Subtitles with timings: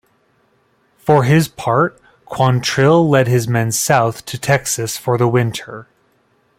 [0.97, 5.89] For his part, Quantrill led his men south to Texas for the winter.